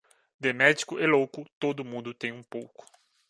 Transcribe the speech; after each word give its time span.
De 0.39 0.51
médico 0.51 0.97
e 0.99 1.05
louco, 1.05 1.47
todo 1.59 1.85
mundo 1.85 2.11
tem 2.11 2.31
um 2.31 2.41
pouco 2.41 2.87